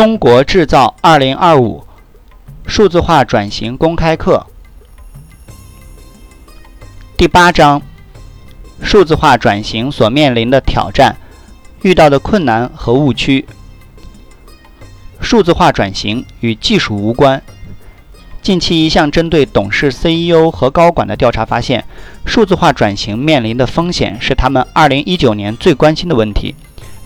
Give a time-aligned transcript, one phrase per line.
[0.00, 1.84] 中国制造二零二五
[2.64, 4.46] 数字化转型公开课
[7.18, 7.82] 第八章：
[8.80, 11.18] 数字化转型所面临的挑战、
[11.82, 13.46] 遇到的困难和误区。
[15.20, 17.42] 数字化转型与技术无关。
[18.40, 21.84] 近期一项针对董事、CEO 和高管的调查发现，
[22.24, 26.54] 数字化转型面临的风险是他们2019年最关心的问题。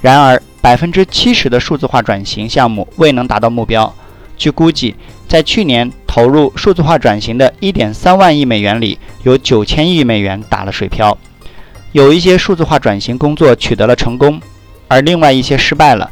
[0.05, 3.91] 然而，百分之七十的数字化转型项目未能达到目标。
[4.37, 4.95] 据估计，
[5.27, 11.17] 在去年投入数字化转型的一点三万亿美元里，有九千亿美元打了水漂。
[11.93, 14.39] 有一些数字化转型工作取得了成功，
[14.89, 16.11] 而另外一些失败了。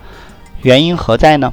[0.62, 1.52] 原因何在呢？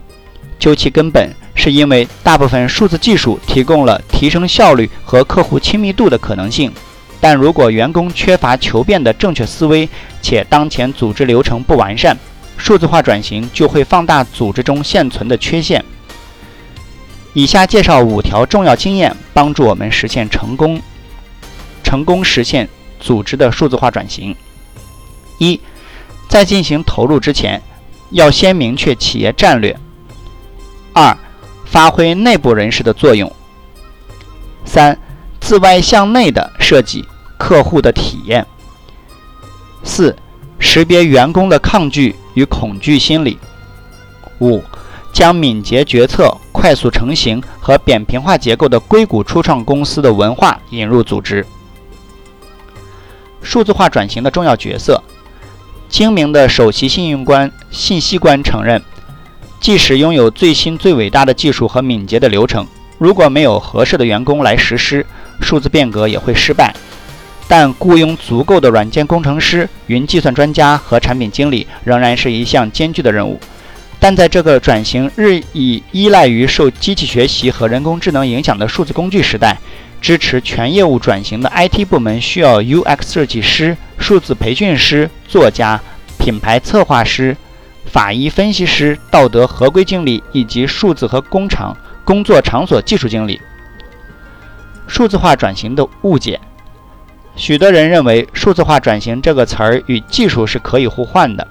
[0.58, 1.30] 究其根本。
[1.55, 6.71] 是因为大部分数字技术提供了提升效率和客户亲密度的可能性，
[7.19, 9.89] 但如果员工缺乏求变的正确思维，
[10.21, 12.16] 且当前组织流程不完善，
[12.59, 15.83] 数字化转型就会放大组织中现存的缺陷。
[17.33, 20.79] 以下介绍五条重要经验，帮助我们实现成功，
[21.83, 24.35] 成功实现组织的数字化转型。
[25.39, 25.59] 一，
[26.27, 27.59] 在进行投入之前，
[28.11, 29.75] 要先明确企业战略。
[30.94, 31.17] 二。
[31.71, 33.31] 发挥内部人士的作用。
[34.66, 34.97] 三、
[35.39, 37.05] 自外向内的设计
[37.38, 38.44] 客户的体验。
[39.83, 40.16] 四、
[40.57, 43.37] 识别员工的抗拒与恐惧心理。
[44.39, 44.63] 五、
[45.11, 51.45] 将敏捷决策、快速成型和扁平化结构的硅谷初创公司的文化引入组织。
[53.41, 55.03] 数字化转型的重要角色。
[55.89, 58.81] 精明的首席信用官、信息官承认。
[59.59, 62.65] 即使拥有最新最伟大的技术和敏捷的流程，
[62.97, 65.05] 如果没有合适的员工来实施，
[65.41, 66.73] 数字变革也会失败。
[67.50, 73.39] 但雇佣足够的软件工程师、云计算专家和产品经理仍然是一项艰巨的任务。
[74.00, 79.57] 但在这个转型日益依赖于受机器学习和人工智能影响的数字工具时代，
[80.00, 85.81] 支持全业务转型的 IT 部门需要 UX 设计师、数字培训师、作家、
[86.19, 87.35] 品牌策划师。
[87.91, 91.75] 法医分析师、道德合规经理以及数字和工厂
[92.06, 93.41] 工作场所技术经理。
[94.88, 96.40] 数字化转型的误解，
[97.39, 101.47] 许多人认为“数字化转型”这个词儿与技术是可以互换的。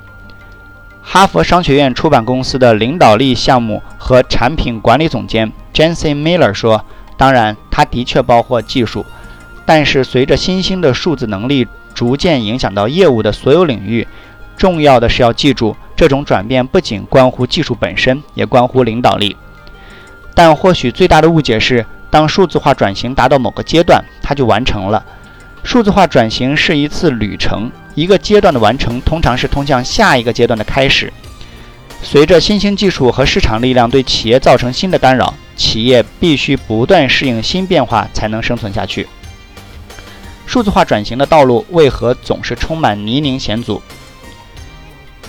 [1.03, 6.85] 哈佛商学院出版公司的领导力项目和产品管理总监 Jensen Miller 说
[7.17, 9.07] ：“当然，它的确包括技术，
[9.65, 14.07] 但是随着新兴的数字能力逐渐影响到业务的所有领域，
[14.59, 19.35] 重要的是要记住。”这种转变不仅关乎技术本身，也关乎领导力。
[20.35, 25.03] 但或许最大的误解是，当数字化转型达到某个阶段，它就完成了。
[25.69, 31.13] 数字化转型是一次旅程，一个阶段的完成通常是通向下一个阶段的开始。
[32.03, 39.07] 随着新兴技术和市场力量对企业造成新的干扰，企业必须不断适应新变化，才能生存下去。
[40.47, 43.83] 数字化转型的道路为何总是充满泥泞险阻？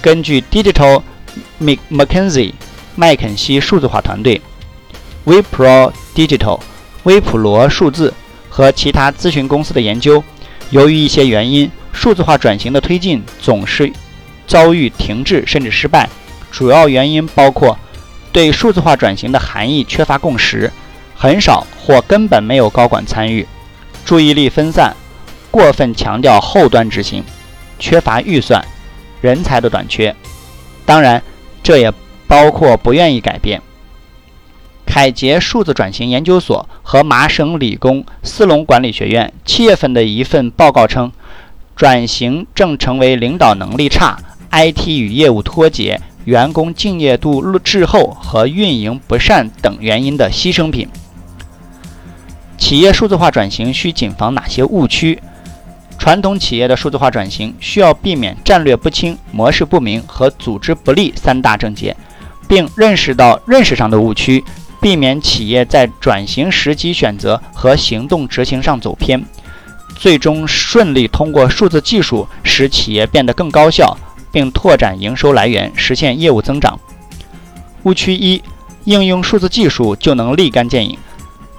[0.01, 1.01] 根据 Digital
[1.59, 2.53] McKenzie
[2.95, 4.41] 麦肯锡数字化团队、
[5.25, 6.61] Wipro Digital
[7.03, 8.13] 微普罗数字
[8.59, 10.21] 和其他咨询公司的研究，
[10.71, 13.89] 由于一些原因，数字化转型的推进总是
[14.47, 16.09] 遭遇停滞甚至失败。
[16.51, 17.79] 主要原因包括
[18.33, 20.69] 对数字化转型的含义缺乏共识，
[21.15, 23.47] 很少或根本没有高管参与，
[24.03, 24.93] 注意力分散，
[25.49, 27.23] 过分强调后端执行，
[27.79, 28.61] 缺乏预算。
[29.21, 30.13] 人才的短缺，
[30.85, 31.23] 当然，
[31.63, 31.89] 这也
[32.27, 33.61] 包括不愿意改变。
[34.89, 41.11] 凯捷数字转型研究所和麻省理工斯隆管理学院七月份的一份报告称，
[41.75, 44.17] 转型正成为领导能力差、
[44.49, 50.89] IT 与业务脱节、员工敬业度滞后和运营不善等原因的牺牲品。
[52.57, 55.21] 企业数字化转型需谨防哪些误区？
[55.99, 61.95] 传统企业的数字化转型需要避免战略不清、模式不明和组织不利三大症结，
[62.47, 64.43] 并认识到认识上的误区，
[64.81, 69.23] 避免企业在转型时机选择和行动执行上走偏，
[69.95, 73.97] 最终顺利通过数字技术使企业变得更高效，
[74.31, 76.79] 并拓展营收来源，实现业务增长。
[77.83, 78.41] 误区一：
[78.85, 80.97] 应用数字技术就能立竿见影。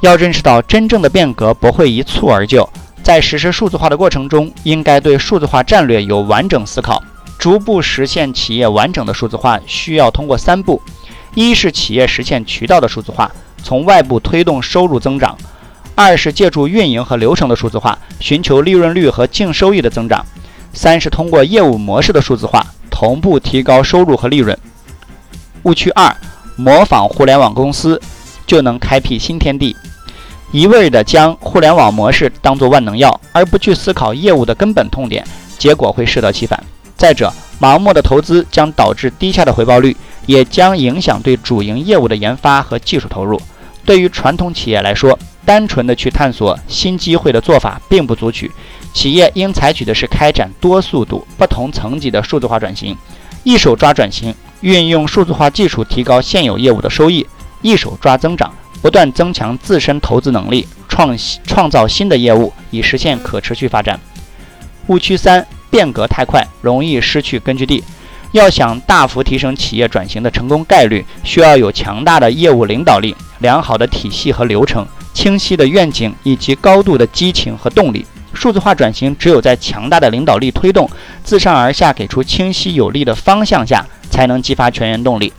[0.00, 2.68] 要认识到，真正的变革不会一蹴而就。
[3.02, 7.02] 在实施数字化的过程中，应该对数字化战略有完整思考。
[7.38, 10.80] 逐步实现企业完整的数字化，需要通过三步：
[11.34, 13.30] 一是企业实现渠道的数字化，
[13.62, 15.36] 从外部推动收入增长；
[15.94, 20.24] 二是借助运营和流程的数字化，寻求利润率和净收益的增长；
[20.72, 24.58] 三是通过业务模式的数字化，同步提高收入和利润。
[25.62, 26.16] 误区二：
[26.56, 28.00] 模仿互联网公司，
[28.46, 29.76] 就能开辟新天地。
[30.52, 35.24] 一味地将互联网模式当作万能药，而不去思考业务的根本痛点，
[35.58, 36.60] 结果会适得其反。
[36.96, 39.96] 再者，盲目的投资将导致低下的回报率，
[40.30, 43.42] 也将影响对主营业务的研发和技术投入。
[43.84, 48.48] 对于传统企业来说，单纯的去探索新机会的做法并不足取。
[48.94, 52.96] 企业应采取的是开展多速度、不同层级的数字化转型，
[53.42, 57.26] 一手抓转型，运用数字化技术提高现有业务的收益；
[57.60, 58.52] 一手抓增长。
[58.80, 63.98] 不断增强自身投资能力，创创造新的业务，以实现可持续发展。
[64.86, 67.82] 误区三：变革太快，容易失去根据地。
[68.32, 78.06] 要想大幅提升企业转型的成功概率，需要有强大的业务领导力、良好的体系和流程、清晰的愿景以及高度的激情和动力。
[78.32, 80.88] 数字化转型只有在强大的领导力推动、
[81.24, 85.32] 自上而下给出清晰有力的方向下，才能激发全员动力。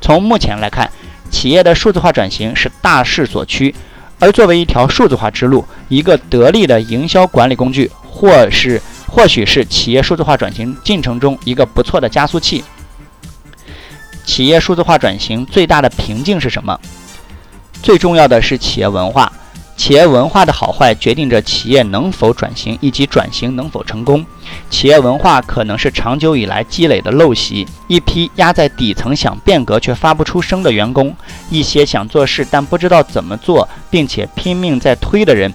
[0.00, 0.90] 从目前来看。
[1.30, 3.74] 企业的数字化转型是大势所趋，
[4.20, 8.80] 而作为一条数字化之路，一个得力的营销管理工具，或是
[9.14, 12.64] 或许是企业数字化转型进程中一个不错的加速器。
[14.24, 16.76] 企业数字化转型最大的瓶颈是什么？
[17.80, 19.32] 最重要的是企业文化。
[19.76, 24.24] 企业文化的好坏决定着企业能否转型以及转型能否成功。
[24.70, 31.14] 企业文化可能是长久以来积累的陋习，一批压在底层想变革却发不出声的员工，
[31.50, 35.52] 一些想做事但不知道怎么做并且拼命在推的人，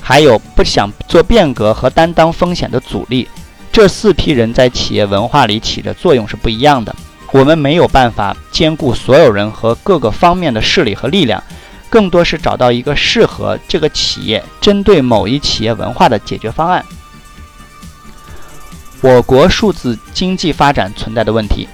[0.00, 3.28] 还有不想做变革和担当风险的阻力。
[3.72, 6.94] 这四批人在企业文化里起的作用是不一样的。
[7.32, 11.42] 我们没有办法兼顾所有人和各个方面的势力和力量。
[11.88, 16.84] 更多是找到一个适合这个企业针对某一企业文化的解决方案。
[19.00, 21.68] 我国数字经济发展存在的问题，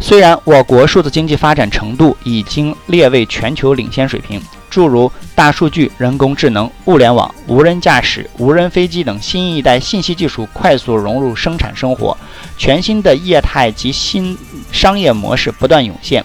[0.00, 12.16] 虽然我国数字经济发展程度已经列位全球领先水平，诸如大数据、人工智能、物联网、无人驾驶、无人飞机等新一代信息技术快速融入生产生活，
[12.58, 14.36] 全新的业态及新
[14.70, 16.24] 商业模式不断涌现。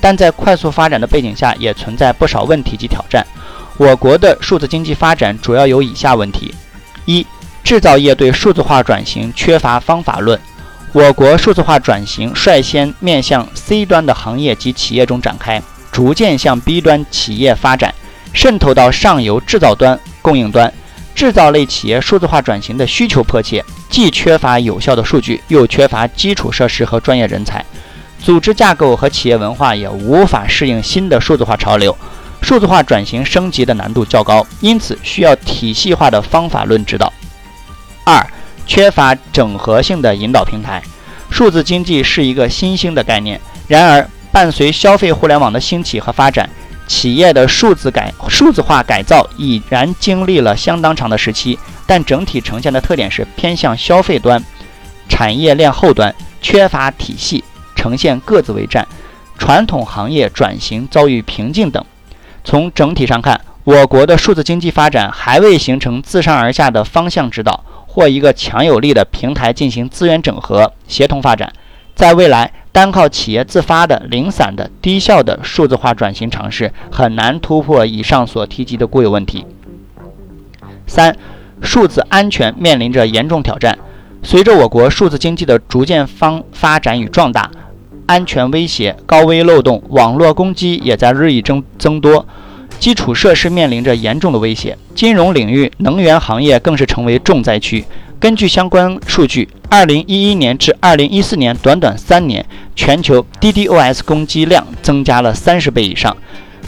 [0.00, 3.26] 但在快速发展的背景下，也存在不少问题及挑战。
[3.76, 6.54] 我国的数字经济发展主要有以下问题：
[7.04, 7.26] 一、
[7.62, 10.40] 制造业对数字化转型缺乏方法论。
[10.92, 17.94] 我国数字化转型率先面向 C 端的行业及企业中展开，逐渐向 B 端企业发展，
[18.32, 20.72] 渗透到上游制造端、供应端。
[21.14, 27.64] 制造类企业数字化转型的需求迫切，既缺乏有效的数据，又缺乏基础设施和专业人才。
[28.22, 31.94] 组织架构和企业文化也无法适应新的数字化潮流，
[32.40, 37.12] 数字化转型升级的难度较高，因此需要体系化的方法论指导。
[38.04, 38.26] 二、
[38.66, 40.82] 缺乏整合性的引导平台。
[41.30, 46.48] 数字经济是一个新兴的概念，然而伴随消费互联网的兴起和发展，
[46.86, 54.42] 企业的数字改数字化改造已然经历了相当长的时期，但整体呈现的特点是偏向消费端、
[55.08, 57.44] 产业链后端，缺乏体系。
[57.76, 58.86] 呈现各自为战，
[59.38, 61.82] 传统行业转型遭遇瓶颈等。
[62.44, 71.50] 从整体上看，我国的数字经济发展还未形成自上而下的方向指导或一个强有力的平台进行资源整合、协同发展。
[71.94, 79.44] 在未来，单靠企业自发的、零散的、低效的数字化转型尝试，很难突破以上所提及的固有问题。
[80.86, 81.16] 三、
[81.60, 83.78] 数字安全面临着严重挑战。
[84.22, 87.50] 随着我国数字经济的逐渐方发展与壮大，
[88.06, 92.26] 安全威胁、高危漏洞、网络攻击也在日益增增多，
[92.78, 97.84] 基础设施面临着严重的威胁，金融领域、能源行业更是成为重灾区。
[98.20, 102.44] 根据相关数据，二零一一年至二零一四年短短三年，
[102.76, 106.14] 全球 DDoS 攻击量增加了三十倍以上，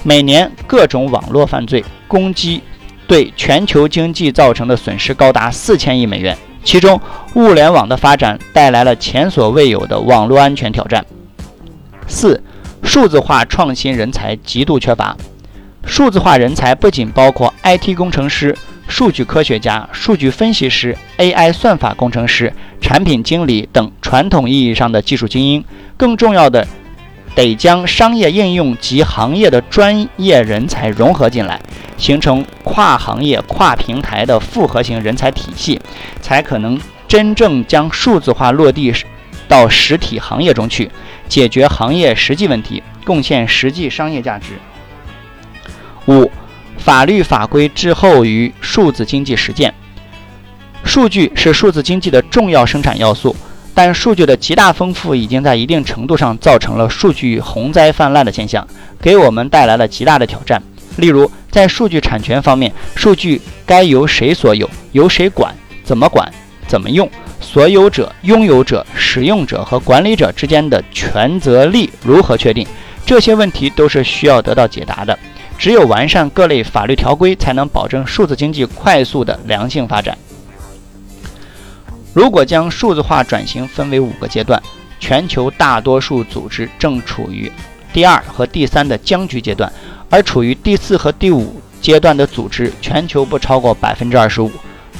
[0.02, 2.62] 每年各种网络犯罪攻击
[3.06, 6.98] 对全球经济造成的损失高达四千亿美元，其中
[7.34, 11.04] 物联网的发展带来了前所未有的网络安全挑战。
[12.06, 12.42] 四、
[12.82, 15.14] 数字化创新人才极度缺乏。
[15.84, 18.56] 数字化人才不仅包括 IT 工程师、
[18.88, 25.64] 数据科学家、数据分析师、AI 算法工程师、产品经理等传统意义上的技术精英，
[25.96, 26.66] 更重要的
[27.34, 31.60] 得将商业应用及行业的专业人才融合进来，
[31.96, 35.80] 形成跨行业、跨平台的复合型人才体系，
[36.20, 38.92] 才可能真正将数字化落地
[39.48, 40.90] 到实体行业中去。
[41.28, 44.48] 解决行业实际问题，贡献实际商业价值。
[46.06, 46.30] 五、
[46.78, 49.72] 法律法规滞后于数字经济实践。
[50.84, 53.34] 数据是数字经济的重要生产要素，
[53.72, 58.66] 但数据的极大丰富已经在一定程度上造成了数据洪灾泛滥的现象，
[59.00, 60.60] 给我们带来了极大的挑战。
[60.96, 66.30] 例如，在数据产权方面，数据该由谁所有、由谁管、怎么管、
[66.66, 67.08] 怎么用，
[67.40, 72.66] 所有者、拥有者、使用者和管理者之间的权责利如何确定？
[73.06, 75.18] 这些问题都是需要得到解答的。
[75.62, 80.18] 只有完善各类法律条规，才能保证数字经济快速的良性发展。
[82.12, 84.60] 如果将数字化转型分为五个阶段，
[84.98, 87.48] 全球大多数组织正处于
[87.92, 89.72] 第二和第三的僵局阶段，
[90.10, 94.50] 而处于第四和第五阶段的组织，全球不超过百分之二十五。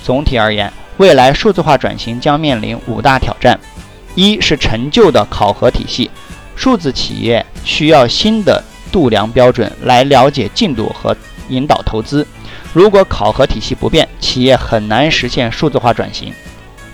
[0.04, 3.58] 总体而言，未来数字化转型将面临五大挑战：
[4.14, 6.08] 一是陈旧的考核体系，
[6.54, 8.62] 数字企业需要新的
[8.92, 11.16] 度量标准来了解进度和
[11.48, 12.24] 引导投资。
[12.72, 16.32] 如果考核体系不变，企业很难实现数字化转型。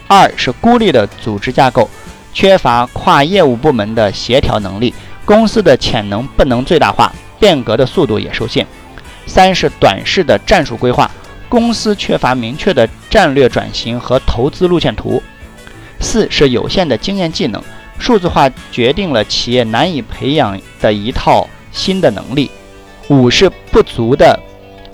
[0.06, 1.90] 二是孤立的组织架构，
[2.32, 8.66] 缺乏跨业务部门的协调能力，公司的潜能不能最大化，变革的速度也受限。
[9.26, 11.10] 三是短视的战术规划，
[11.48, 15.22] 公司缺乏明确的战略转型和投资路线图。
[16.00, 17.62] 四是有限的经验技能，
[17.98, 21.46] 数字化决定了企业难以培养的一套
[21.78, 22.50] 新的能力。
[23.08, 24.38] 五是不足的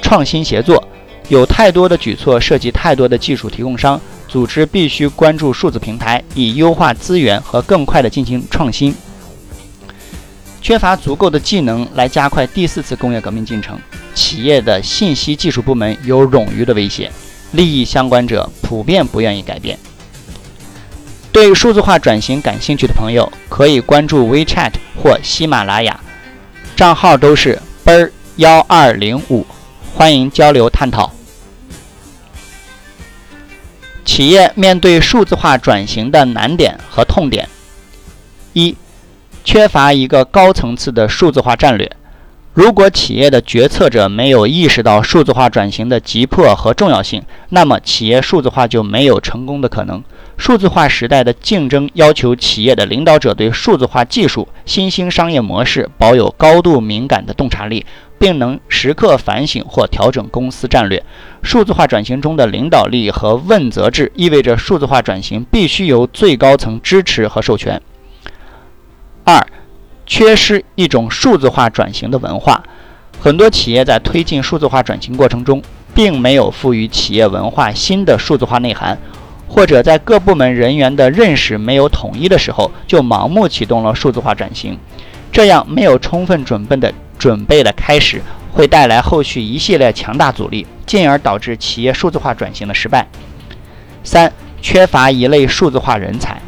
[0.02, 0.86] 创新协作，
[1.28, 4.00] 有太多的举措涉及太多的技术提供商。
[4.28, 8.94] 组织必须关注数字平台，以优化资源和更快地进行创新。
[10.60, 13.78] 缺乏足够的技能来加快第四次工业革命进程，
[14.14, 17.12] 企业的信息技术部门有冗余的威胁，
[17.52, 19.78] 利益相关者普遍不愿意改变。
[21.30, 26.00] 对数字化转型感兴趣的朋友，可以关注 WeChat 或喜马拉雅，
[26.76, 29.46] 账号都是奔儿幺二零五，
[29.94, 31.12] 欢迎交流探讨。
[34.04, 37.48] 企业面对数字化转型的难点和痛点：
[38.52, 38.76] 一、
[39.44, 41.90] 缺乏一个高层次的数字化战略。
[42.54, 50.02] 如果企业的决策者没有意识到数字化转型的急迫和重要性，那么企业数字化就没有成功的可能。
[50.36, 57.84] 数字化时代的竞争要求企业的领导者对数字化技术、新兴商业模式保有高度敏感的洞察力。
[58.16, 61.02] 并能时刻反省或调整公司战略。
[61.42, 67.82] 数字化转型中的领导力和问责制意味着数字化转型必须由最高层支持和授权。
[69.24, 69.46] 二，
[70.06, 72.62] 缺失一种数字化转型的文化。
[73.20, 75.62] 很多企业在推进数字化转型过程中，
[75.94, 78.98] 并没有赋予企业文化新的数字化内涵，
[79.48, 84.78] 或者在各部门人员的认识没有统一的时候，就盲目启动了数字化转型。
[85.32, 86.92] 这样没有充分准备的。
[87.16, 88.20] 准备的开始
[88.52, 93.06] 会带来后续一系列强大阻力，进而导致企业数字化转型的失败。
[94.02, 94.30] 三、
[94.60, 96.42] 缺乏一类数字化人才，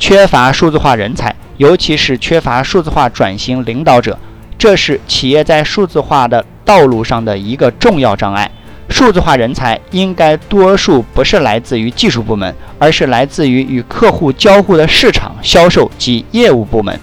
[0.00, 4.18] 缺乏数字化人才，尤其是缺乏数字化转型领导者，
[4.58, 8.50] 这是企业在数字化的道路上的一个重要障碍。
[8.88, 16.98] 数字化人才应该多数不是来自于技术部门，而是来自于与客户交互的市场、销售及业务部门。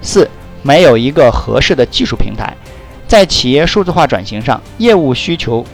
[0.00, 0.28] 四。
[0.62, 2.52] 没有一个合适的技术平台，
[3.06, 5.64] 在企业数字化转型上，业务需求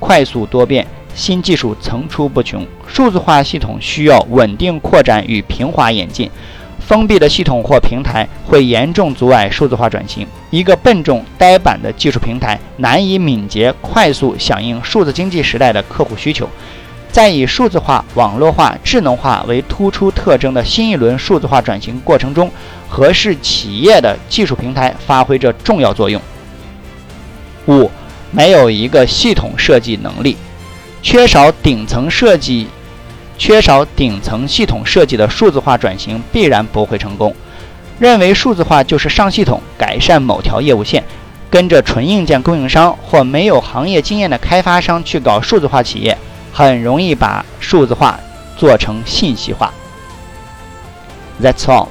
[0.00, 0.84] 快速多变，
[1.14, 6.28] 新技术层出不穷，数字化系统需要稳定扩展与平滑演进。
[6.90, 10.26] 封闭的系统或平台会严重阻碍数字化转型。
[10.50, 16.48] 一个笨重呆板的技术平台难以敏捷快速响应数字经济时代的客户需求。
[17.12, 22.50] 在以数字化、网络化、智能化为突出特征的新一轮数字化转型过程中，
[22.88, 26.20] 合适企业的技术平台发挥着重要作用。
[27.68, 27.88] 五、
[28.32, 30.36] 没有一个系统设计能力，
[31.02, 32.66] 缺少顶层设计，
[33.40, 37.34] 缺少顶层系统设计的数字化转型必然不会成功。
[37.98, 41.02] 认为数字化就是上系统改善某条业务线，
[41.48, 46.16] 跟着纯硬件供应商或没有行业经验的开发商去搞数字化企业。
[46.52, 48.20] 很容易把数字化
[48.56, 49.72] 做成信息化。
[51.40, 51.88] That's all.